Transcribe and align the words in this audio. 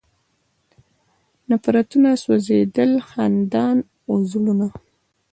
نفرتونه 1.49 2.09
سوځېدل، 2.23 2.91
خندان 3.09 3.77
و 4.09 4.11
زړونه 4.29 4.67